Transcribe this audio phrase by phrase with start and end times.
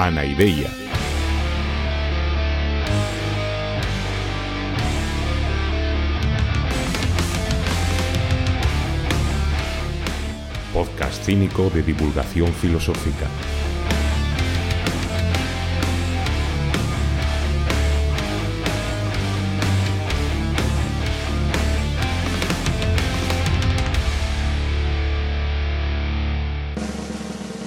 [0.00, 0.70] Anaideia.
[10.72, 13.26] Podcast cínico de divulgación filosófica.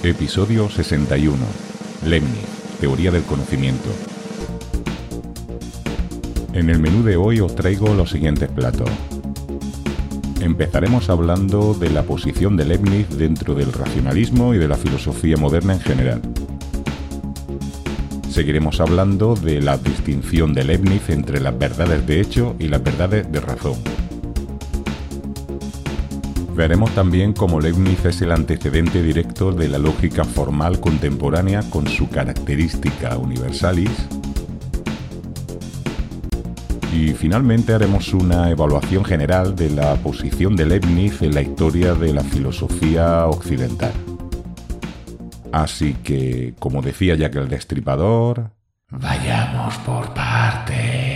[0.02, 1.71] Episodio 61.
[2.06, 2.42] Lemni,
[2.80, 3.90] Teoría del Conocimiento.
[6.54, 8.90] En el menú de hoy os traigo los siguientes platos.
[10.42, 15.74] Empezaremos hablando de la posición de Leibniz dentro del racionalismo y de la filosofía moderna
[15.74, 16.22] en general.
[18.30, 23.32] Seguiremos hablando de la distinción de Leibniz entre las verdades de hecho y las verdades
[23.32, 23.76] de razón
[26.56, 32.10] Veremos también cómo Leibniz es el antecedente directo de la lógica formal contemporánea con su
[32.10, 33.92] característica universalis.
[36.94, 42.14] Y finalmente haremos una evaluación general de la posición de Leibniz en la historia de
[42.14, 43.94] la filosofía occidental.
[45.54, 48.52] Así que, como decía que el Destripador,
[48.90, 51.11] vayamos por partes.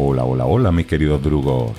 [0.00, 1.72] Hola, hola, hola, mis queridos drugos.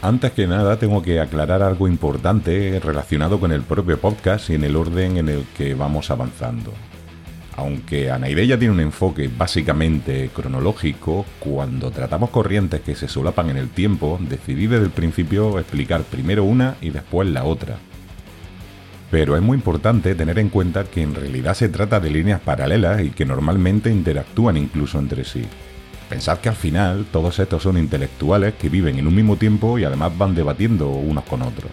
[0.00, 4.62] Antes que nada tengo que aclarar algo importante relacionado con el propio podcast y en
[4.62, 6.72] el orden en el que vamos avanzando.
[7.56, 13.68] Aunque Anaideya tiene un enfoque básicamente cronológico, cuando tratamos corrientes que se solapan en el
[13.68, 17.76] tiempo, decidí desde el principio explicar primero una y después la otra.
[19.10, 23.02] Pero es muy importante tener en cuenta que en realidad se trata de líneas paralelas
[23.02, 25.44] y que normalmente interactúan incluso entre sí.
[26.08, 29.84] Pensad que al final todos estos son intelectuales que viven en un mismo tiempo y
[29.84, 31.70] además van debatiendo unos con otros.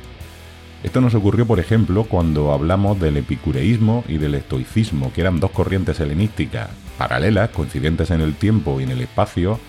[0.83, 5.51] Esto nos ocurrió, por ejemplo, cuando hablamos del epicureísmo y del estoicismo, que eran dos
[5.51, 9.59] corrientes helenísticas paralelas, coincidentes en el tiempo y en el espacio,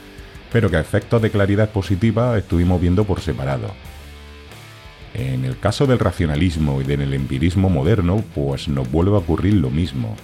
[0.52, 3.72] pero que a efectos de claridad positiva estuvimos viendo por separado.
[5.14, 9.70] En el caso del racionalismo y del empirismo moderno, pues nos vuelve a ocurrir lo
[9.70, 10.16] mismo.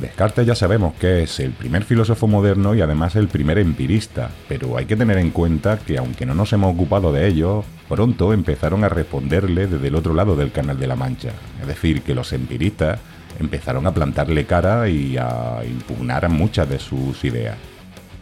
[0.00, 4.76] Descartes ya sabemos que es el primer filósofo moderno y además el primer empirista, pero
[4.76, 8.84] hay que tener en cuenta que aunque no nos hemos ocupado de ello, pronto empezaron
[8.84, 11.32] a responderle desde el otro lado del Canal de la Mancha.
[11.60, 13.00] Es decir, que los empiristas
[13.38, 17.56] empezaron a plantarle cara y a impugnar muchas de sus ideas.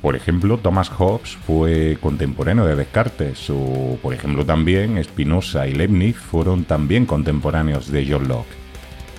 [0.03, 6.17] Por ejemplo, Thomas Hobbes fue contemporáneo de Descartes, o por ejemplo también Spinoza y Leibniz
[6.17, 8.60] fueron también contemporáneos de John Locke.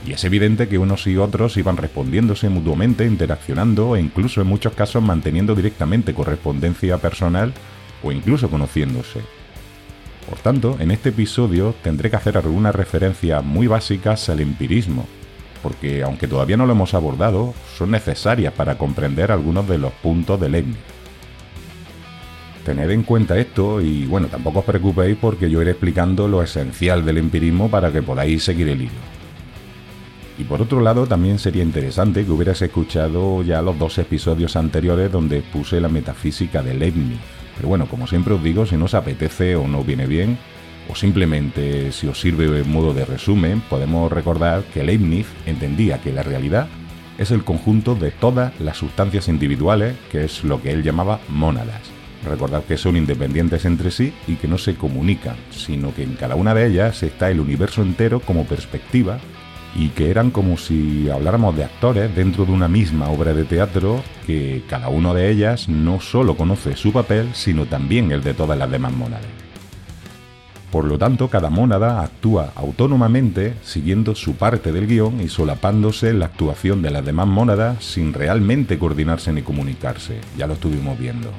[0.06, 4.73] Y es evidente que unos y otros iban respondiéndose mutuamente, interaccionando e incluso en muchos
[4.73, 7.53] casos manteniendo directamente correspondencia personal
[8.03, 9.22] o incluso conociéndose.
[10.28, 15.06] Por tanto, en este episodio tendré que hacer algunas referencias muy básicas al empirismo,
[15.61, 20.40] porque aunque todavía no lo hemos abordado, son necesarias para comprender algunos de los puntos
[20.40, 20.78] del Leibniz.
[22.66, 27.03] Tened en cuenta esto y bueno, tampoco os preocupéis porque yo iré explicando lo esencial
[27.03, 29.10] del empirismo para que podáis seguir el hilo.
[30.37, 35.11] Y por otro lado, también sería interesante que hubieras escuchado ya los dos episodios anteriores
[35.11, 37.19] donde puse la metafísica de Leibniz.
[37.55, 40.37] Pero bueno, como siempre os digo, si no os apetece o no viene bien,
[40.89, 46.11] o simplemente si os sirve en modo de resumen, podemos recordar que Leibniz entendía que
[46.11, 46.67] la realidad
[47.17, 51.81] es el conjunto de todas las sustancias individuales, que es lo que él llamaba mónadas.
[52.27, 56.35] Recordad que son independientes entre sí y que no se comunican, sino que en cada
[56.35, 59.19] una de ellas está el universo entero como perspectiva
[59.75, 64.01] y que eran como si habláramos de actores dentro de una misma obra de teatro
[64.25, 68.57] que cada una de ellas no solo conoce su papel, sino también el de todas
[68.57, 69.25] las demás mónadas.
[70.72, 76.28] Por lo tanto, cada mónada actúa autónomamente siguiendo su parte del guion y solapándose la
[76.28, 80.22] actuación de las demás mónadas sin realmente coordinarse ni comunicarse.
[80.37, 81.29] Ya lo estuvimos viendo.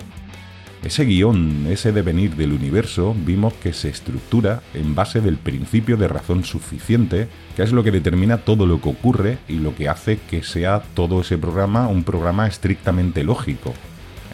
[0.82, 6.08] Ese guion, ese devenir del universo, vimos que se estructura en base del principio de
[6.08, 10.18] razón suficiente, que es lo que determina todo lo que ocurre y lo que hace
[10.18, 13.72] que sea todo ese programa un programa estrictamente lógico,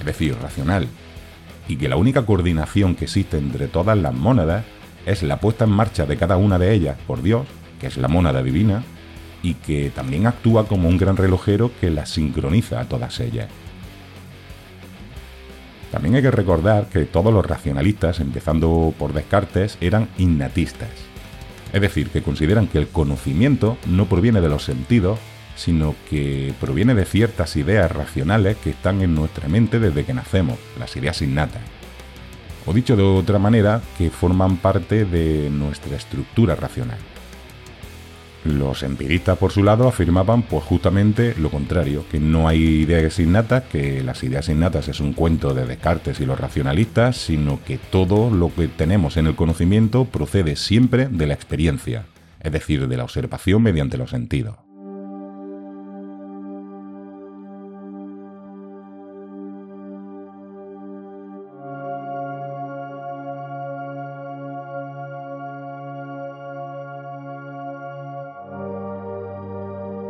[0.01, 0.89] es decir, racional,
[1.69, 4.65] y que la única coordinación que existe entre todas las mónadas
[5.05, 7.47] es la puesta en marcha de cada una de ellas por Dios,
[7.79, 8.85] que es la mónada divina,
[9.43, 13.49] y que también actúa como un gran relojero que las sincroniza a todas ellas.
[15.91, 20.91] También hay que recordar que todos los racionalistas, empezando por Descartes, eran innatistas.
[21.73, 25.19] Es decir, que consideran que el conocimiento no proviene de los sentidos,
[25.57, 30.59] sino que proviene de ciertas ideas racionales que están en nuestra mente desde que nacemos,
[30.79, 31.63] las ideas innatas.
[32.65, 36.99] O dicho de otra manera, que forman parte de nuestra estructura racional.
[38.49, 43.65] Los empiristas, por su lado, afirmaban pues justamente lo contrario, que no hay ideas innatas,
[43.65, 48.31] que las ideas innatas es un cuento de Descartes y los racionalistas, sino que todo
[48.31, 52.07] lo que tenemos en el conocimiento procede siempre de la experiencia,
[52.41, 54.68] es decir, de la observación mediante los sentidos.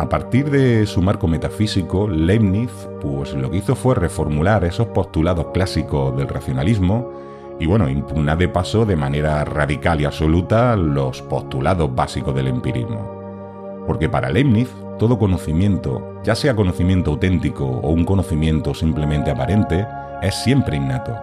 [0.09, 2.71] A partir de su marco metafísico, Leibniz,
[3.03, 7.13] pues lo que hizo fue reformular esos postulados clásicos del racionalismo
[7.61, 13.85] y bueno, impugnar de paso de manera radical y absoluta los postulados básicos del empirismo.
[13.87, 19.87] Porque para Leibniz, todo conocimiento, ya sea conocimiento auténtico o un conocimiento simplemente aparente,
[20.23, 21.15] es siempre innato.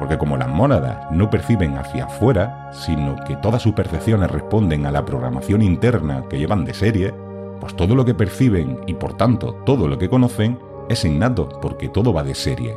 [0.00, 4.90] Porque como las mónadas no perciben hacia afuera, sino que todas sus percepciones responden a
[4.90, 7.14] la programación interna que llevan de serie,
[7.60, 10.58] pues todo lo que perciben y por tanto todo lo que conocen
[10.88, 12.76] es innato porque todo va de serie.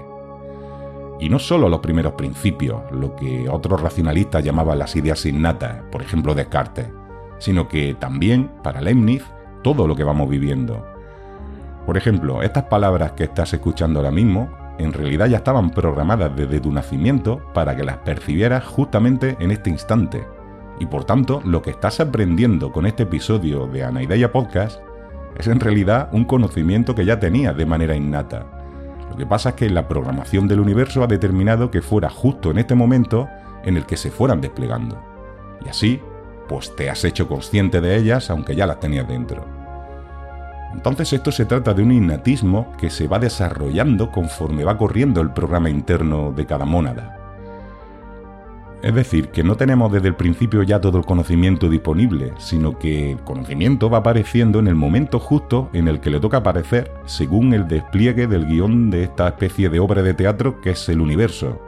[1.20, 6.02] Y no solo los primeros principios, lo que otros racionalistas llamaban las ideas innatas, por
[6.02, 6.88] ejemplo Descartes,
[7.40, 9.24] sino que también, para Leibniz,
[9.64, 10.86] todo lo que vamos viviendo.
[11.86, 16.60] Por ejemplo, estas palabras que estás escuchando ahora mismo, en realidad ya estaban programadas desde
[16.60, 20.26] tu nacimiento para que las percibieras justamente en este instante,
[20.80, 24.82] y por tanto, lo que estás aprendiendo con este episodio de Anaideia Podcast
[25.38, 28.46] es en realidad un conocimiento que ya tenías de manera innata.
[29.10, 32.58] Lo que pasa es que la programación del universo ha determinado que fuera justo en
[32.58, 33.30] este momento
[33.64, 35.00] en el que se fueran desplegando.
[35.64, 36.02] Y así,
[36.50, 39.46] pues te has hecho consciente de ellas aunque ya las tenías dentro.
[40.74, 45.32] Entonces esto se trata de un innatismo que se va desarrollando conforme va corriendo el
[45.32, 47.23] programa interno de cada mónada.
[48.84, 53.14] Es decir, que no tenemos desde el principio ya todo el conocimiento disponible, sino que
[53.14, 57.54] el conocimiento va apareciendo en el momento justo en el que le toca aparecer, según
[57.54, 61.62] el despliegue del guion de esta especie de obra de teatro que es el universo,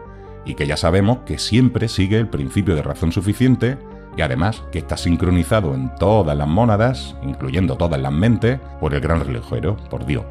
[0.43, 3.77] y que ya sabemos que siempre sigue el principio de razón suficiente,
[4.17, 8.99] y además que está sincronizado en todas las mónadas, incluyendo todas las mentes, por el
[8.99, 10.25] gran relojero, por Dios.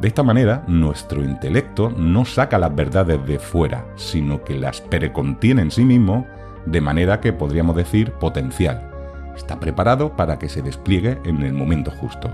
[0.00, 5.62] De esta manera, nuestro intelecto no saca las verdades de fuera, sino que las precontiene
[5.62, 6.26] en sí mismo
[6.66, 8.90] de manera que podríamos decir potencial.
[9.34, 12.30] Está preparado para que se despliegue en el momento justo.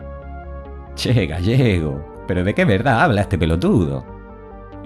[0.97, 4.05] Che, gallego, ¿pero de qué verdad habla este pelotudo?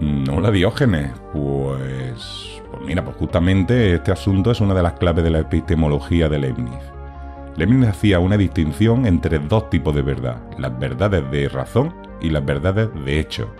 [0.01, 2.53] No la Diógenes, pues...
[2.71, 6.41] Pues mira, pues justamente este asunto es una de las claves de la epistemología de
[6.41, 6.83] Leibniz.
[7.57, 12.45] Leibniz hacía una distinción entre dos tipos de verdad, las verdades de razón y las
[12.45, 13.51] verdades de hecho.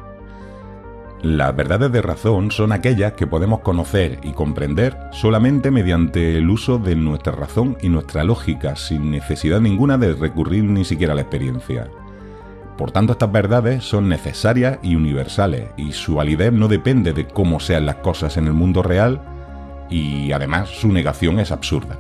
[1.23, 6.79] Las verdades de razón son aquellas que podemos conocer y comprender solamente mediante el uso
[6.79, 11.23] de nuestra razón y nuestra lógica, sin necesidad ninguna de recurrir ni siquiera a la
[11.23, 11.89] experiencia.
[12.77, 17.61] Por tanto, estas verdades son necesarias y universales, y su validez no depende de cómo
[17.61, 19.23] sean las cosas en el mundo real,
[19.89, 21.99] y además su negación es absurda.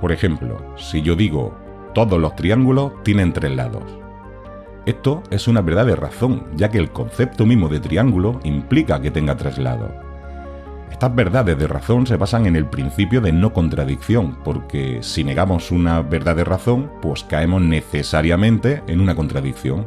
[0.00, 1.56] Por ejemplo, si yo digo,
[1.94, 3.82] todos los triángulos tienen tres lados,
[4.90, 9.10] esto es una verdad de razón, ya que el concepto mismo de triángulo implica que
[9.10, 9.90] tenga tres lados.
[10.90, 15.70] Estas verdades de razón se basan en el principio de no contradicción, porque si negamos
[15.70, 19.86] una verdad de razón, pues caemos necesariamente en una contradicción.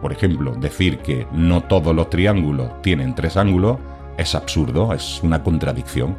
[0.00, 3.76] Por ejemplo, decir que no todos los triángulos tienen tres ángulos
[4.16, 6.16] es absurdo, es una contradicción.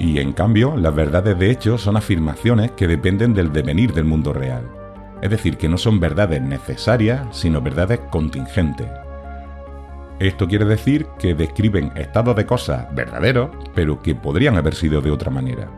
[0.00, 4.32] Y en cambio, las verdades de hecho son afirmaciones que dependen del devenir del mundo
[4.32, 4.77] real.
[5.20, 8.88] Es decir, que no son verdades necesarias, sino verdades contingentes.
[10.20, 15.12] Esto quiere decir que describen estados de cosas verdaderos, pero que podrían haber sido de
[15.12, 15.68] otra manera.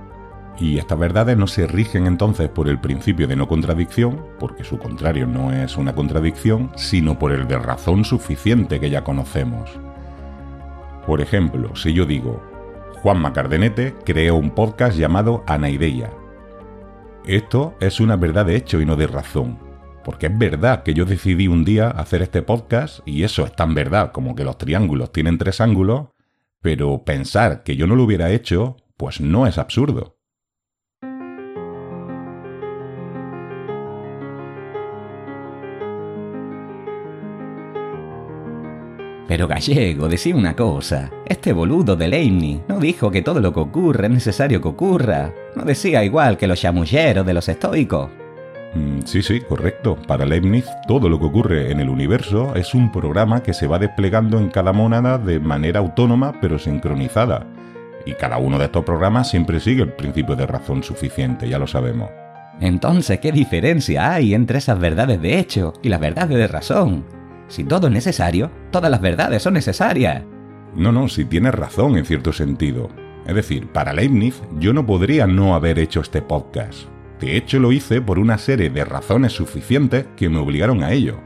[0.59, 4.79] Y estas verdades no se rigen entonces por el principio de no contradicción, porque su
[4.79, 9.71] contrario no es una contradicción, sino por el de razón suficiente que ya conocemos.
[11.07, 12.43] Por ejemplo, si yo digo,
[13.03, 16.11] Juan Macardenete creó un podcast llamado Anaideia,
[17.27, 19.59] esto es una verdad de hecho y no de razón.
[20.05, 23.75] Porque es verdad que yo decidí un día hacer este podcast y eso es tan
[23.75, 26.09] verdad como que los triángulos tienen tres ángulos,
[26.61, 30.20] pero pensar que yo no lo hubiera hecho, pues no es absurdo.
[39.31, 41.09] Pero gallego, decía una cosa.
[41.25, 45.33] Este boludo de Leibniz no dijo que todo lo que ocurre es necesario que ocurra.
[45.55, 48.11] No decía igual que los chamulleros de los estoicos.
[48.75, 49.97] Mm, sí, sí, correcto.
[50.09, 53.79] Para Leibniz, todo lo que ocurre en el universo es un programa que se va
[53.79, 57.47] desplegando en cada mónada de manera autónoma pero sincronizada.
[58.07, 61.69] Y cada uno de estos programas siempre sigue el principio de razón suficiente, ya lo
[61.69, 62.11] sabemos.
[62.61, 67.20] Entonces, ¿qué diferencia hay entre esas verdades de hecho y las verdades de razón?
[67.51, 70.23] Si todo es necesario, todas las verdades son necesarias.
[70.77, 72.91] No, no, si tienes razón en cierto sentido.
[73.27, 76.85] Es decir, para Leibniz yo no podría no haber hecho este podcast.
[77.21, 81.19] De hecho lo hice por una serie de razones suficientes que me obligaron a ello.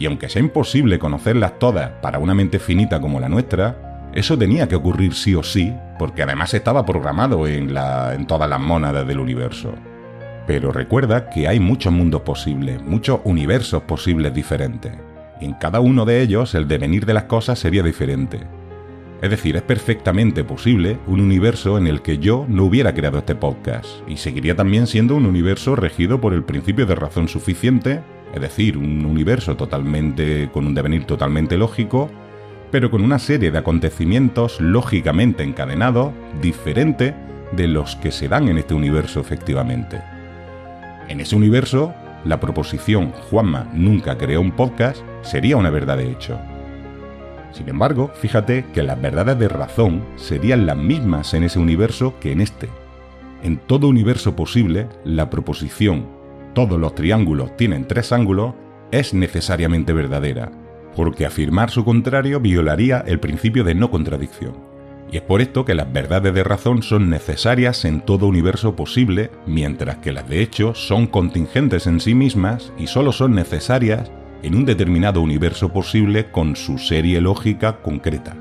[0.00, 4.68] Y aunque sea imposible conocerlas todas para una mente finita como la nuestra, eso tenía
[4.68, 9.06] que ocurrir sí o sí, porque además estaba programado en, la, en todas las mónadas
[9.06, 9.72] del universo.
[10.44, 14.92] Pero recuerda que hay muchos mundos posibles, muchos universos posibles diferentes.
[15.42, 18.46] En cada uno de ellos el devenir de las cosas sería diferente.
[19.20, 23.34] Es decir, es perfectamente posible un universo en el que yo no hubiera creado este
[23.34, 28.40] podcast y seguiría también siendo un universo regido por el principio de razón suficiente, es
[28.40, 32.08] decir, un universo totalmente con un devenir totalmente lógico,
[32.70, 37.16] pero con una serie de acontecimientos lógicamente encadenados diferente
[37.50, 40.00] de los que se dan en este universo efectivamente.
[41.08, 41.92] En ese universo,
[42.24, 46.38] la proposición Juanma nunca creó un podcast sería una verdad de hecho.
[47.52, 52.32] Sin embargo, fíjate que las verdades de razón serían las mismas en ese universo que
[52.32, 52.68] en este.
[53.42, 56.22] En todo universo posible, la proposición
[56.54, 58.54] todos los triángulos tienen tres ángulos
[58.90, 60.52] es necesariamente verdadera,
[60.94, 64.71] porque afirmar su contrario violaría el principio de no contradicción.
[65.10, 69.30] Y es por esto que las verdades de razón son necesarias en todo universo posible,
[69.46, 74.10] mientras que las de hecho son contingentes en sí mismas y solo son necesarias
[74.42, 78.36] en un determinado universo posible con su serie lógica concreta.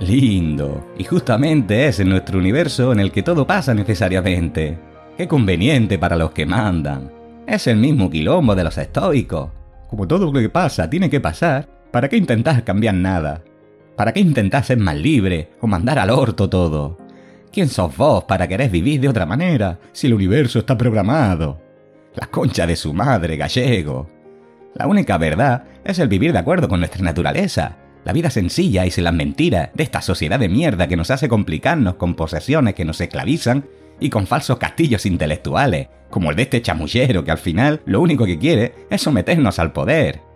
[0.00, 0.86] Lindo.
[0.96, 4.78] Y justamente es en nuestro universo en el que todo pasa necesariamente.
[5.16, 7.10] Qué conveniente para los que mandan.
[7.46, 9.50] Es el mismo quilombo de los estoicos.
[9.88, 13.42] Como todo lo que pasa tiene que pasar, ¿para qué intentar cambiar nada?
[13.98, 16.96] ¿Para qué intentar ser más libre o mandar al orto todo?
[17.52, 21.60] ¿Quién sos vos para querer vivir de otra manera si el universo está programado?
[22.14, 24.08] La concha de su madre, gallego.
[24.76, 28.92] La única verdad es el vivir de acuerdo con nuestra naturaleza, la vida sencilla y
[28.92, 32.84] sin las mentiras de esta sociedad de mierda que nos hace complicarnos con posesiones que
[32.84, 33.66] nos esclavizan
[33.98, 38.26] y con falsos castillos intelectuales, como el de este chamullero que al final lo único
[38.26, 40.27] que quiere es someternos al poder.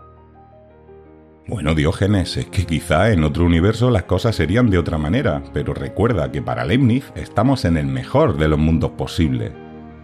[1.47, 5.75] Bueno, Diógenes, es que quizá en otro universo las cosas serían de otra manera, pero
[5.75, 9.53] recuerda que para Leibniz estamos en el mejor de los mundos posibles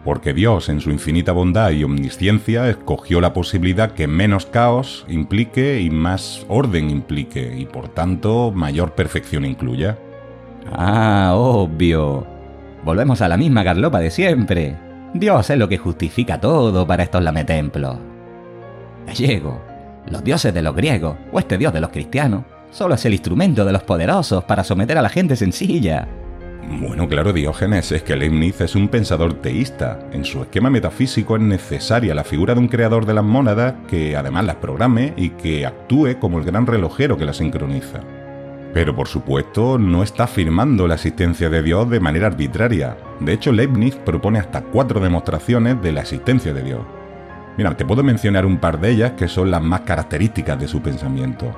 [0.08, 5.82] porque Dios, en su infinita bondad y omnisciencia, escogió la posibilidad que menos caos implique
[5.82, 9.98] y más orden implique, y por tanto mayor perfección incluya.
[10.72, 12.26] Ah, obvio.
[12.84, 14.76] Volvemos a la misma garlopa de siempre.
[15.12, 17.98] Dios es lo que justifica todo para estos lametemplos.
[19.06, 19.60] Gallego,
[20.10, 23.64] los dioses de los griegos, o este dios de los cristianos, solo es el instrumento
[23.64, 26.08] de los poderosos para someter a la gente sencilla.
[26.70, 30.00] Bueno, claro, Diógenes, es que Leibniz es un pensador teísta.
[30.12, 34.16] En su esquema metafísico es necesaria la figura de un creador de las mónadas que
[34.16, 38.00] además las programe y que actúe como el gran relojero que las sincroniza.
[38.74, 42.98] Pero por supuesto no está afirmando la existencia de Dios de manera arbitraria.
[43.18, 46.80] De hecho, Leibniz propone hasta cuatro demostraciones de la existencia de Dios.
[47.58, 50.80] Mira, te puedo mencionar un par de ellas que son las más características de su
[50.80, 51.52] pensamiento.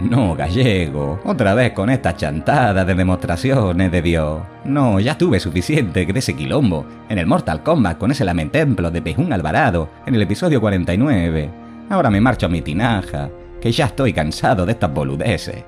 [0.00, 4.40] No, gallego, otra vez con esta chantada de demostraciones de Dios.
[4.64, 9.02] No, ya tuve suficiente de ese quilombo en el Mortal Kombat con ese lamentemplo de
[9.02, 11.50] Pejún Alvarado en el episodio 49.
[11.90, 13.28] Ahora me marcho a mi tinaja,
[13.60, 15.62] que ya estoy cansado de estas boludeces.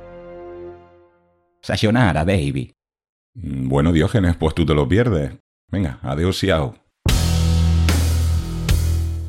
[1.61, 2.73] Sayonara, baby.
[3.35, 5.33] Mm, bueno, Diógenes, pues tú te lo pierdes.
[5.71, 6.86] Venga, adiós, Xiao.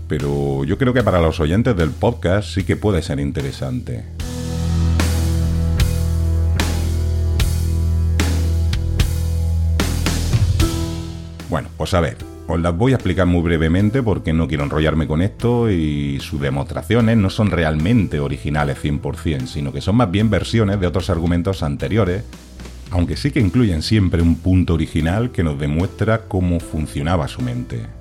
[0.07, 4.03] Pero yo creo que para los oyentes del podcast sí que puede ser interesante.
[11.49, 15.07] Bueno, pues a ver, os las voy a explicar muy brevemente porque no quiero enrollarme
[15.07, 20.29] con esto y sus demostraciones no son realmente originales 100%, sino que son más bien
[20.29, 22.23] versiones de otros argumentos anteriores,
[22.91, 27.97] aunque sí que incluyen siempre un punto original que nos demuestra cómo funcionaba su mente.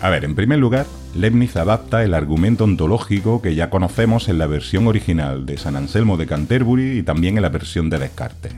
[0.00, 4.46] A ver, en primer lugar, Leibniz adapta el argumento ontológico que ya conocemos en la
[4.46, 8.54] versión original de San Anselmo de Canterbury y también en la versión de Descartes.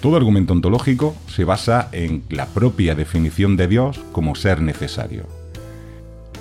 [0.00, 5.26] Todo argumento ontológico se basa en la propia definición de Dios como ser necesario.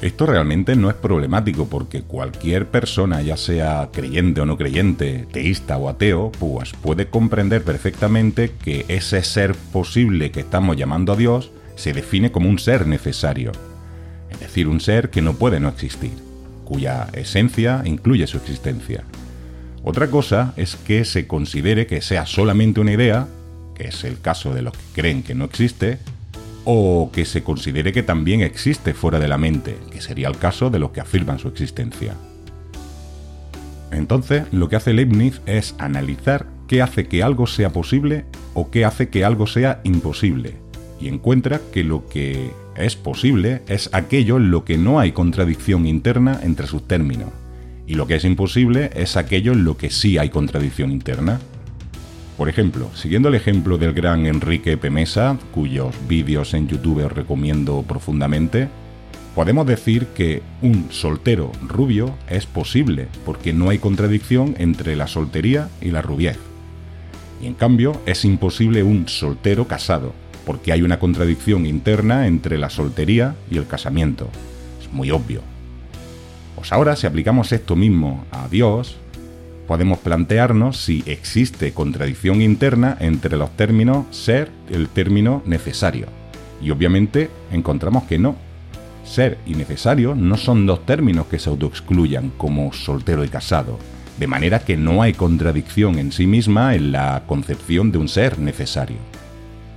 [0.02, 5.78] Esto realmente no es problemático porque cualquier persona, ya sea creyente o no creyente, teísta
[5.78, 11.52] o ateo, pues puede comprender perfectamente que ese ser posible que estamos llamando a Dios
[11.76, 13.71] se define como un ser necesario, es
[14.52, 16.12] decir, un ser que no puede no existir,
[16.66, 19.06] cuya esencia incluye su existencia.
[19.82, 23.28] Otra cosa es que se considere que sea solamente una idea,
[23.76, 26.00] que es el caso de los que creen que no existe,
[26.66, 30.70] o que se considere que también existe fuera de la mente, que sería el caso
[30.70, 32.14] de los que afirman su existencia.
[33.92, 38.84] Entonces, lo que hace Leibniz es analizar qué hace que algo sea posible o qué
[38.84, 40.56] hace que algo sea imposible,
[41.00, 45.86] y encuentra que lo que es posible es aquello en lo que no hay contradicción
[45.86, 47.30] interna entre sus términos,
[47.88, 51.40] y lo que es imposible es aquello en lo que sí hay contradicción interna.
[52.38, 57.84] Por ejemplo, siguiendo el ejemplo del gran Enrique Pemesa, cuyos vídeos en YouTube os recomiendo
[57.84, 58.70] profundamente,
[59.36, 65.70] podemos decir que un soltero rubio es posible, porque no hay contradicción entre la soltería
[65.82, 66.38] y la rubiez.
[67.42, 70.14] Y en cambio es imposible un soltero casado,
[70.46, 74.30] porque hay una contradicción interna entre la soltería y el casamiento.
[74.82, 75.42] Es muy obvio.
[76.56, 78.98] Pues ahora si aplicamos esto mismo a Dios,
[79.68, 86.08] podemos plantearnos si existe contradicción interna entre los términos ser y el término necesario.
[86.62, 88.36] Y obviamente encontramos que no.
[89.04, 93.80] Ser y necesario no son dos términos que se autoexcluyan como soltero y casado,
[94.20, 98.40] de manera que no hay contradicción en sí misma en la concepción de un ser
[98.40, 98.98] necesario.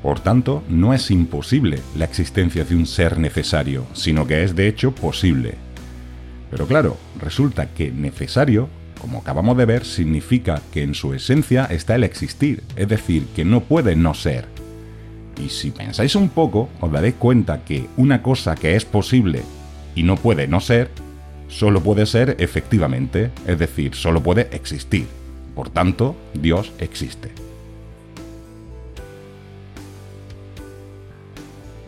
[0.05, 4.69] Por tanto, no es imposible la existencia de un ser necesario, sino que es de
[4.69, 5.57] hecho posible.
[6.53, 8.69] Pero claro, resulta que necesario
[9.05, 13.45] como acabamos de ver, significa que en su esencia está el existir, es decir, que
[13.45, 14.47] no puede no ser.
[15.45, 19.43] Y si pensáis un poco, os daréis cuenta que una cosa que es posible
[19.95, 20.89] y no puede no ser,
[21.49, 25.07] solo puede ser efectivamente, es decir, solo puede existir.
[25.55, 27.31] Por tanto, Dios existe.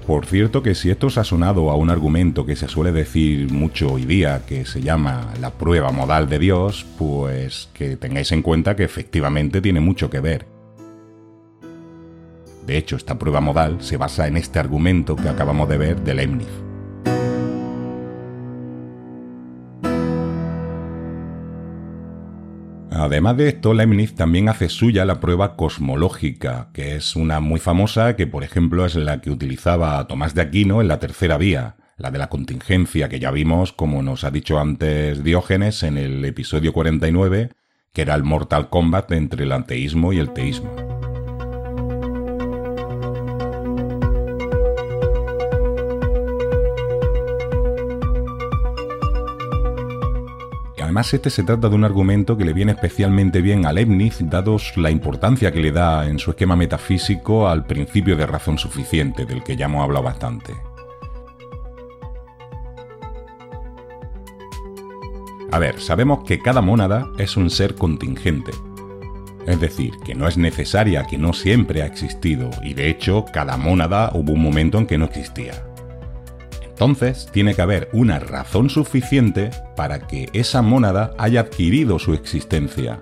[0.06, 3.50] Por cierto que si esto os ha sonado a un argumento que se suele decir
[3.50, 8.42] mucho hoy día, que se llama la prueba modal de Dios, pues que tengáis en
[8.42, 10.46] cuenta que efectivamente tiene mucho que ver.
[12.64, 16.14] De hecho, esta prueba modal se basa en este argumento que acabamos de ver de
[16.14, 16.65] Leibniz.
[22.98, 28.16] Además de esto, Leibniz también hace suya la prueba cosmológica, que es una muy famosa
[28.16, 32.10] que, por ejemplo, es la que utilizaba Tomás de Aquino en la tercera vía, la
[32.10, 36.72] de la contingencia que ya vimos, como nos ha dicho antes Diógenes en el episodio
[36.72, 37.50] 49,
[37.92, 40.95] que era el Mortal Kombat entre el anteísmo y el teísmo.
[50.86, 54.76] Además, este se trata de un argumento que le viene especialmente bien a Leibniz, dados
[54.76, 59.42] la importancia que le da en su esquema metafísico al principio de razón suficiente, del
[59.42, 60.54] que ya hemos hablado bastante.
[65.50, 68.52] A ver, sabemos que cada mónada es un ser contingente.
[69.44, 73.56] Es decir, que no es necesaria, que no siempre ha existido, y de hecho, cada
[73.56, 75.65] mónada hubo un momento en que no existía.
[76.76, 83.00] Entonces, tiene que haber una razón suficiente para que esa mónada haya adquirido su existencia.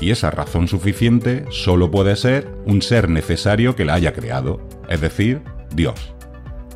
[0.00, 5.02] Y esa razón suficiente solo puede ser un ser necesario que la haya creado, es
[5.02, 5.42] decir,
[5.74, 6.14] Dios.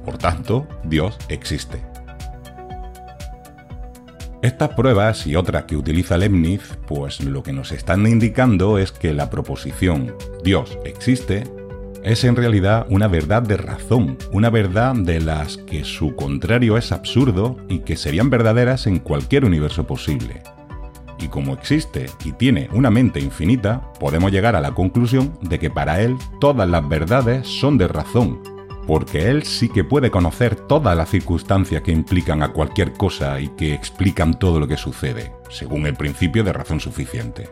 [0.05, 1.81] Por tanto, Dios existe.
[4.43, 9.15] Estas pruebas y otras que utiliza Leibniz, pues lo que nos están indicando es que
[9.15, 11.45] la proposición Dios existe
[12.05, 16.93] es en realidad una verdad de razón, una verdad de las que su contrario es
[16.93, 20.43] absurdo y que serían verdaderas en cualquier universo posible.
[21.19, 25.71] Y como existe y tiene una mente infinita, podemos llegar a la conclusión de que
[25.71, 28.43] para él todas las verdades son de razón,
[28.87, 33.49] porque él sí que puede conocer todas las circunstancias que implican a cualquier cosa y
[33.49, 37.49] que explican todo lo que sucede, según el principio de razón suficiente.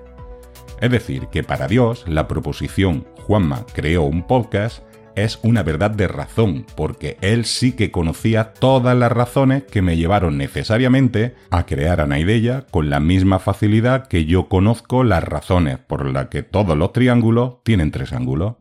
[0.82, 4.82] Es decir, que para Dios la proposición Juanma creó un podcast
[5.14, 9.96] es una verdad de razón, porque él sí que conocía todas las razones que me
[9.96, 15.78] llevaron necesariamente a crear a Naideya con la misma facilidad que yo conozco las razones
[15.78, 18.56] por las que todos los triángulos tienen tres ángulos.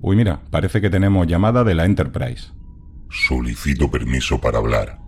[0.00, 2.52] Uy, mira, parece que tenemos llamada de la Enterprise.
[3.10, 4.98] Solicito permiso para hablar.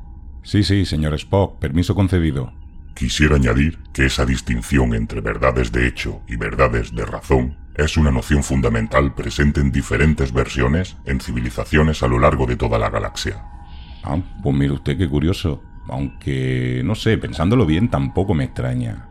[0.43, 2.53] Sí, sí, señor Spock, permiso concedido.
[2.95, 8.11] Quisiera añadir que esa distinción entre verdades de hecho y verdades de razón Es una
[8.11, 13.43] noción fundamental presente en diferentes versiones en civilizaciones a lo largo de toda la galaxia.
[14.05, 15.63] Ah, pues mire usted qué curioso.
[15.89, 19.09] Aunque, no sé, pensándolo bien, tampoco me extraña.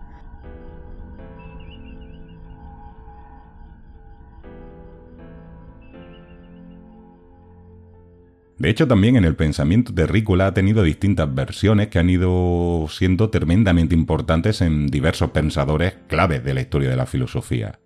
[8.62, 13.32] De hecho, también en el pensamiento terrícola ha tenido distintas versiones que han ido siendo
[13.32, 17.80] tremendamente importantes en diversos pensadores claves de la historia de la filosofía.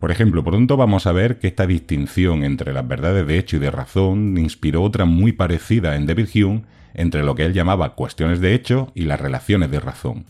[0.00, 3.60] Por ejemplo, pronto vamos a ver que esta distinción entre las verdades de hecho y
[3.60, 8.40] de razón inspiró otra muy parecida en David Hume entre lo que él llamaba cuestiones
[8.40, 10.26] de hecho y las relaciones de razón.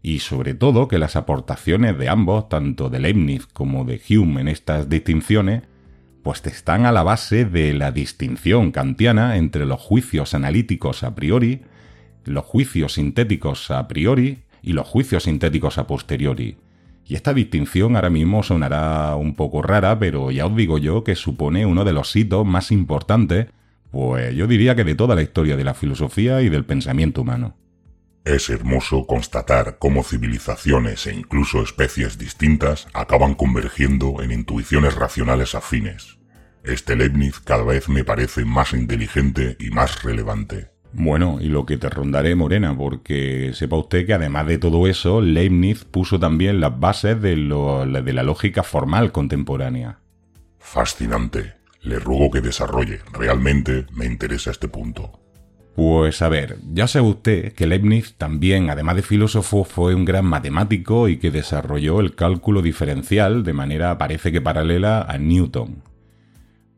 [0.00, 4.46] Y sobre todo que las aportaciones de ambos, tanto de Leibniz como de Hume en
[4.46, 5.64] estas distinciones,
[6.22, 11.62] pues están a la base de la distinción kantiana entre los juicios analíticos a priori,
[12.24, 16.56] los juicios sintéticos a priori y los juicios sintéticos a posteriori.
[17.06, 21.16] Y esta distinción ahora mismo sonará un poco rara, pero ya os digo yo que
[21.16, 23.48] supone uno de los hitos más importantes,
[23.90, 27.54] pues yo diría que de toda la historia de la filosofía y del pensamiento humano.
[28.24, 36.18] Es hermoso constatar cómo civilizaciones e incluso especies distintas acaban convergiendo en intuiciones racionales afines.
[36.62, 40.70] Este Leibniz cada vez me parece más inteligente y más relevante.
[40.92, 45.20] Bueno, y lo que te rondaré, Morena, porque sepa usted que además de todo eso,
[45.20, 49.98] Leibniz puso también las bases de, de la lógica formal contemporánea.
[50.58, 51.54] Fascinante.
[51.80, 53.00] Le ruego que desarrolle.
[53.12, 55.21] Realmente me interesa este punto.
[55.74, 60.26] Pues a ver, ya sabe usted que Leibniz también, además de filósofo, fue un gran
[60.26, 65.82] matemático y que desarrolló el cálculo diferencial de manera parece que paralela a Newton.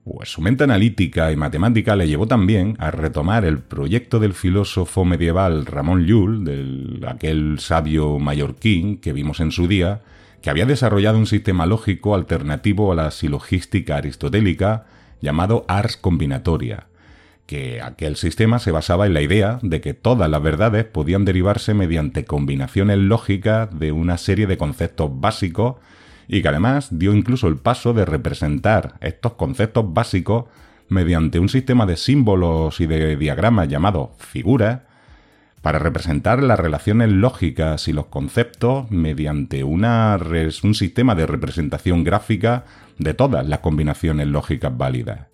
[0.05, 5.05] Pues su mente analítica y matemática le llevó también a retomar el proyecto del filósofo
[5.05, 10.03] medieval Ramón Llull, del aquel sabio mallorquín que vimos en su día,
[10.41, 14.85] que había desarrollado un sistema lógico alternativo a la silogística aristotélica
[15.21, 16.87] llamado ars combinatoria
[17.47, 21.75] que aquel sistema se basaba en la idea de que todas las verdades podían derivarse
[21.75, 25.77] mediante combinaciones lógicas de una serie de conceptos básicos
[26.27, 30.47] y que además dio incluso el paso de representar estos conceptos básicos
[30.89, 34.81] mediante un sistema de símbolos y de diagramas llamado figuras
[35.61, 42.65] para representar las relaciones lógicas y los conceptos mediante un sistema de representación gráfica
[42.99, 45.34] de todas las combinaciones lógicas válidas.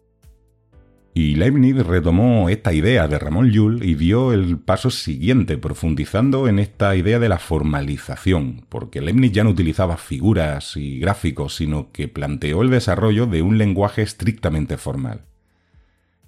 [1.13, 6.61] Y Leibniz retomó esta idea de Ramón Llull y dio el paso siguiente, profundizando en
[6.61, 12.07] esta idea de la formalización, porque Leibniz ya no utilizaba figuras y gráficos, sino que
[12.07, 15.23] planteó el desarrollo de un lenguaje estrictamente formal.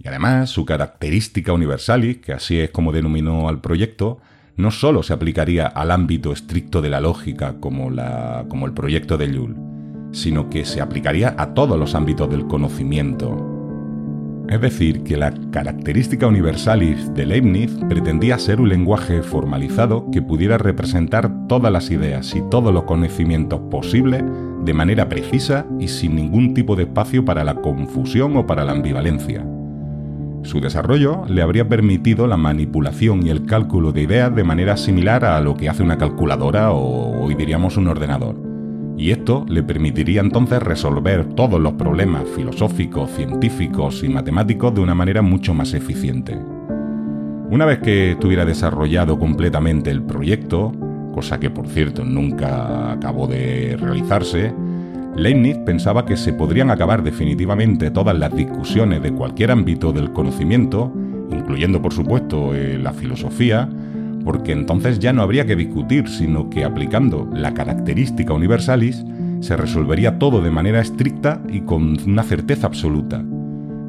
[0.03, 4.21] Y además, su característica universalis, que así es como denominó al proyecto,
[4.57, 9.17] no sólo se aplicaría al ámbito estricto de la lógica como, la, como el proyecto
[9.17, 9.57] de Llull,
[10.11, 13.52] sino que se aplicaría a todos los ámbitos del conocimiento,
[14.53, 20.59] es decir, que la característica universalis de Leibniz pretendía ser un lenguaje formalizado que pudiera
[20.59, 24.23] representar todas las ideas y todos los conocimientos posibles
[24.63, 28.73] de manera precisa y sin ningún tipo de espacio para la confusión o para la
[28.73, 29.43] ambivalencia.
[30.43, 35.25] Su desarrollo le habría permitido la manipulación y el cálculo de ideas de manera similar
[35.25, 38.52] a lo que hace una calculadora o hoy diríamos un ordenador
[39.03, 44.95] y esto le permitiría entonces resolver todos los problemas filosóficos, científicos y matemáticos de una
[44.95, 46.39] manera mucho más eficiente.
[47.51, 50.71] Una vez que estuviera desarrollado completamente el proyecto,
[51.13, 54.55] cosa que por cierto nunca acabó de realizarse,
[55.17, 60.93] Leibniz pensaba que se podrían acabar definitivamente todas las discusiones de cualquier ámbito del conocimiento,
[61.33, 63.69] incluyendo por supuesto eh, la filosofía,
[64.25, 69.05] porque entonces ya no habría que discutir, sino que aplicando la característica universalis
[69.41, 73.23] se resolvería todo de manera estricta y con una certeza absoluta.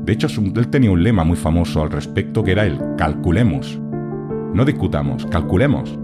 [0.03, 3.79] De hecho, él tenía un lema muy famoso al respecto que era el calculemos.
[4.53, 5.97] No discutamos, calculemos.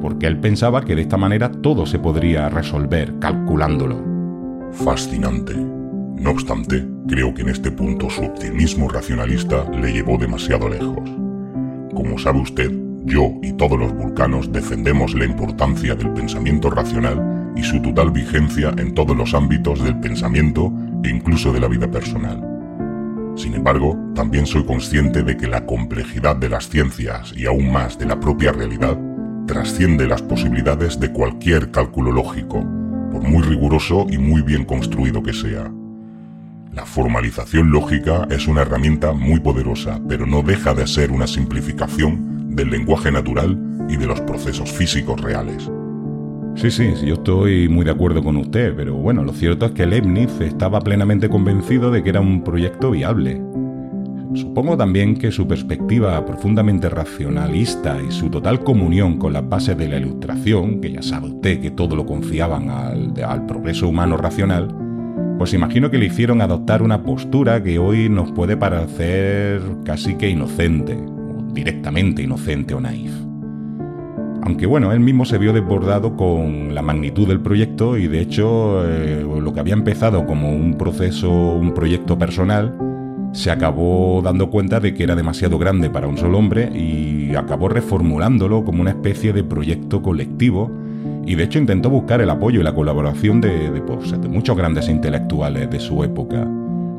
[0.00, 4.02] Porque él pensaba que de esta manera todo se podría resolver calculándolo.
[4.72, 5.54] Fascinante.
[5.54, 11.08] No obstante, creo que en este punto su optimismo racionalista le llevó demasiado lejos.
[11.94, 12.70] Como sabe usted,
[13.10, 18.72] yo y todos los vulcanos defendemos la importancia del pensamiento racional y su total vigencia
[18.78, 22.46] en todos los ámbitos del pensamiento e incluso de la vida personal.
[23.36, 27.98] Sin embargo, también soy consciente de que la complejidad de las ciencias y aún más
[27.98, 28.98] de la propia realidad
[29.46, 32.64] trasciende las posibilidades de cualquier cálculo lógico,
[33.10, 35.70] por muy riguroso y muy bien construido que sea.
[36.72, 42.30] La formalización lógica es una herramienta muy poderosa, pero no deja de ser una simplificación
[42.60, 45.70] del lenguaje natural y de los procesos físicos reales.
[46.56, 49.86] Sí, sí, yo estoy muy de acuerdo con usted, pero bueno, lo cierto es que
[49.86, 53.40] Leibniz estaba plenamente convencido de que era un proyecto viable.
[54.34, 59.88] Supongo también que su perspectiva profundamente racionalista y su total comunión con las bases de
[59.88, 64.68] la ilustración, que ya sabe usted que todo lo confiaban al, al progreso humano racional,
[65.38, 70.28] pues imagino que le hicieron adoptar una postura que hoy nos puede parecer casi que
[70.28, 70.98] inocente,
[71.52, 73.12] directamente inocente o naif.
[74.42, 78.82] Aunque bueno, él mismo se vio desbordado con la magnitud del proyecto y de hecho
[78.86, 82.74] eh, lo que había empezado como un proceso, un proyecto personal,
[83.32, 87.68] se acabó dando cuenta de que era demasiado grande para un solo hombre y acabó
[87.68, 90.70] reformulándolo como una especie de proyecto colectivo
[91.26, 95.70] y de hecho intentó buscar el apoyo y la colaboración de, pues, muchos grandes intelectuales
[95.70, 96.48] de su época,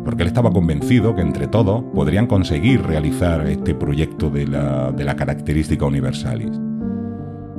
[0.03, 5.03] porque él estaba convencido que entre todos podrían conseguir realizar este proyecto de la, de
[5.03, 6.51] la característica universalis.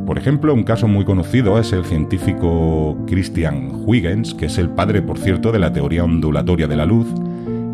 [0.07, 5.01] Por ejemplo, un caso muy conocido es el científico Christian Huygens, que es el padre,
[5.01, 7.07] por cierto, de la teoría ondulatoria de la luz,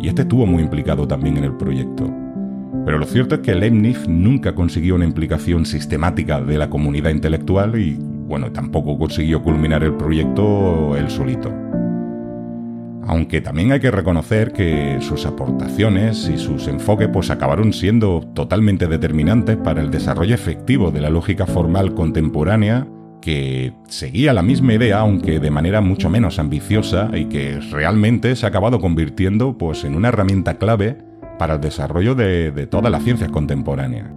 [0.00, 2.08] y este estuvo muy implicado también en el proyecto.
[2.84, 7.78] Pero lo cierto es que Leibniz nunca consiguió una implicación sistemática de la comunidad intelectual
[7.78, 11.67] y, bueno, tampoco consiguió culminar el proyecto él solito.
[13.08, 18.86] Aunque también hay que reconocer que sus aportaciones y sus enfoques pues acabaron siendo totalmente
[18.86, 22.86] determinantes para el desarrollo efectivo de la lógica formal contemporánea
[23.22, 28.44] que seguía la misma idea, aunque de manera mucho menos ambiciosa, y que realmente se
[28.44, 30.98] ha acabado convirtiendo pues, en una herramienta clave
[31.38, 34.10] para el desarrollo de, de todas las ciencias contemporáneas.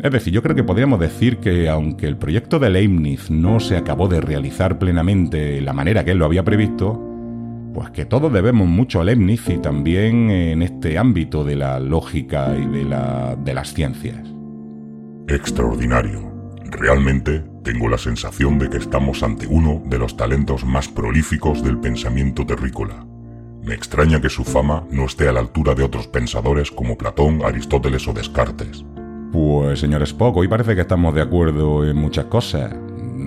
[0.00, 3.76] Es decir, yo creo que podríamos decir que aunque el proyecto de Leibniz no se
[3.76, 7.11] acabó de realizar plenamente la manera que él lo había previsto,
[7.72, 12.56] pues que todos debemos mucho a Leibniz y también en este ámbito de la lógica
[12.56, 14.20] y de, la, de las ciencias.
[15.28, 16.30] Extraordinario.
[16.70, 21.78] Realmente tengo la sensación de que estamos ante uno de los talentos más prolíficos del
[21.78, 23.06] pensamiento terrícola.
[23.62, 27.42] Me extraña que su fama no esté a la altura de otros pensadores como Platón,
[27.44, 28.84] Aristóteles o Descartes.
[29.32, 32.74] Pues señor Spock, hoy parece que estamos de acuerdo en muchas cosas.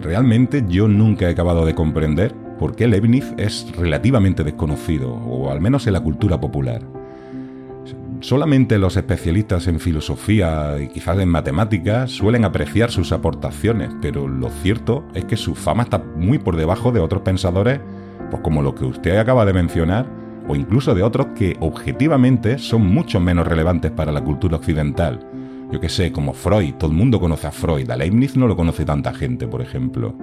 [0.02, 5.62] Realmente yo nunca he acabado de comprender por qué Leibniz es relativamente desconocido, o al
[5.62, 6.82] menos en la cultura popular.
[8.22, 14.50] Solamente los especialistas en filosofía y quizás en matemáticas suelen apreciar sus aportaciones, pero lo
[14.50, 17.80] cierto es que su fama está muy por debajo de otros pensadores,
[18.32, 20.08] pues como lo que usted acaba de mencionar,
[20.48, 25.20] o incluso de otros que objetivamente son mucho menos relevantes para la cultura occidental.
[25.72, 28.56] Yo que sé, como Freud, todo el mundo conoce a Freud, a Leibniz no lo
[28.56, 30.15] conoce tanta gente, por ejemplo.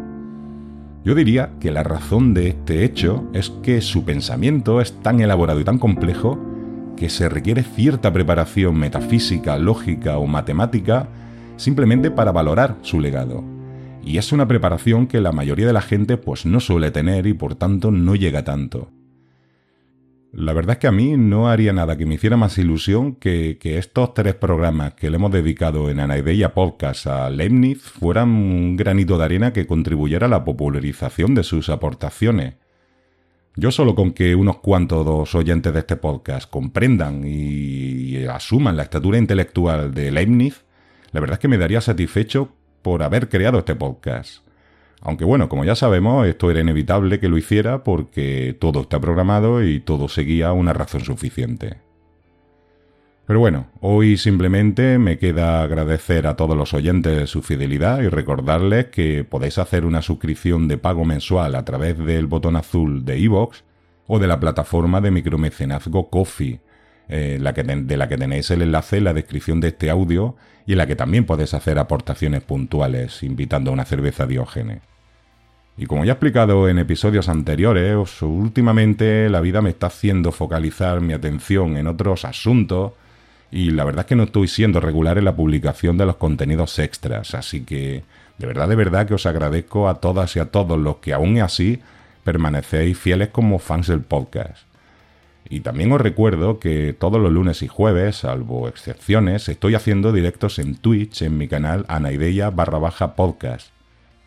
[1.05, 5.59] Yo diría que la razón de este hecho es que su pensamiento es tan elaborado
[5.59, 6.39] y tan complejo
[6.97, 11.09] que se requiere cierta preparación metafísica, lógica o matemática
[11.57, 13.43] simplemente para valorar su legado.
[14.05, 17.35] Y es una preparación que la mayoría de la gente pues no suele tener y
[17.35, 18.91] por tanto no llega tanto.
[20.33, 23.59] La verdad es que a mí no haría nada que me hiciera más ilusión que,
[23.61, 28.77] que estos tres programas que le hemos dedicado en Anaideia Podcast a Leibniz fueran un
[28.77, 32.55] granito de arena que contribuyera a la popularización de sus aportaciones
[33.55, 39.19] yo solo con que unos cuantos oyentes de este podcast comprendan y asuman la estatura
[39.19, 40.65] intelectual de Leibniz,
[41.13, 44.43] la verdad es que me daría satisfecho por haber creado este podcast.
[45.03, 49.65] Aunque bueno, como ya sabemos, esto era inevitable que lo hiciera porque todo está programado
[49.65, 51.79] y todo seguía una razón suficiente.
[53.27, 58.87] Pero bueno, hoy simplemente me queda agradecer a todos los oyentes su fidelidad y recordarles
[58.87, 63.63] que podéis hacer una suscripción de pago mensual a través del botón azul de iVoox
[64.07, 66.61] o de la plataforma de micromecenazgo Coffee,
[67.09, 70.37] eh, de la que tenéis el enlace en la descripción de este audio
[70.67, 74.92] y en la que también podéis hacer aportaciones puntuales invitando a una cerveza diógene.
[75.77, 81.01] Y como ya he explicado en episodios anteriores, últimamente la vida me está haciendo focalizar
[81.01, 82.93] mi atención en otros asuntos
[83.51, 86.79] y la verdad es que no estoy siendo regular en la publicación de los contenidos
[86.79, 88.03] extras, así que
[88.39, 91.41] de verdad, de verdad que os agradezco a todas y a todos los que aún
[91.41, 91.81] así
[92.25, 94.67] permanecéis fieles como fans del podcast.
[95.49, 100.59] Y también os recuerdo que todos los lunes y jueves, salvo excepciones, estoy haciendo directos
[100.59, 103.73] en Twitch en mi canal Anaideia barra baja podcast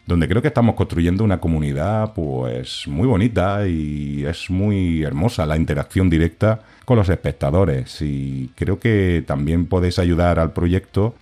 [0.06, 5.58] donde creo que estamos construyendo una comunidad pues muy bonita y es muy hermosa la
[5.58, 11.16] interacción directa con los espectadores y creo que también podéis ayudar al proyecto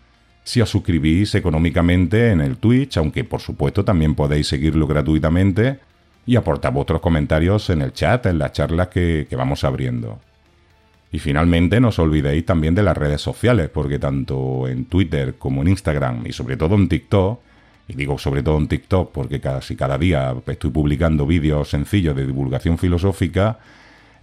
[0.43, 5.79] si os suscribís económicamente en el Twitch, aunque por supuesto también podéis seguirlo gratuitamente
[6.25, 10.19] y aportar vuestros comentarios en el chat, en las charlas que, que vamos abriendo.
[11.13, 15.61] Y finalmente no os olvidéis también de las redes sociales, porque tanto en Twitter como
[15.61, 17.39] en Instagram y sobre todo en TikTok,
[17.87, 22.25] y digo sobre todo en TikTok porque casi cada día estoy publicando vídeos sencillos de
[22.25, 23.59] divulgación filosófica,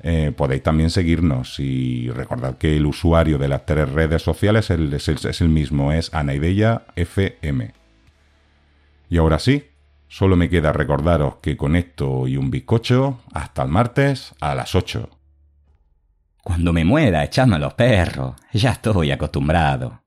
[0.02, 5.08] eh, podéis también seguirnos y recordad que el usuario de las tres redes sociales es
[5.08, 7.72] el, es el mismo, es Anaideya FM.
[9.10, 9.64] Y ahora sí,
[10.08, 14.74] solo me queda recordaros que con esto y un bizcocho, hasta el martes a las
[14.74, 15.10] 8.
[16.42, 18.36] Cuando me muera, echadme a los perros.
[18.52, 19.99] Ya estoy acostumbrado.